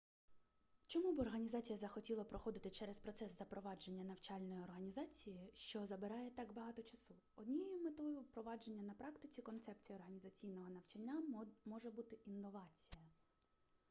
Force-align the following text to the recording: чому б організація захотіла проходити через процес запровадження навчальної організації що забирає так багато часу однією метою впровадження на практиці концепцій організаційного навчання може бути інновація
чому 0.87 1.13
б 1.15 1.19
організація 1.19 1.77
захотіла 1.79 2.23
проходити 2.23 2.69
через 2.69 2.99
процес 2.99 3.37
запровадження 3.37 4.03
навчальної 4.03 4.61
організації 4.63 5.51
що 5.53 5.85
забирає 5.85 6.31
так 6.31 6.53
багато 6.53 6.81
часу 6.83 7.15
однією 7.35 7.79
метою 7.79 8.21
впровадження 8.21 8.83
на 8.83 8.93
практиці 8.93 9.41
концепцій 9.41 9.93
організаційного 9.93 10.69
навчання 10.69 11.23
може 11.65 11.91
бути 11.91 12.15
інновація 12.25 13.03